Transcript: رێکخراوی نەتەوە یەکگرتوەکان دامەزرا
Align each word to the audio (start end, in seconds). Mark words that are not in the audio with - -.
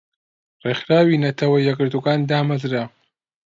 رێکخراوی 0.65 1.21
نەتەوە 1.25 1.57
یەکگرتوەکان 1.67 2.19
دامەزرا 2.29 2.83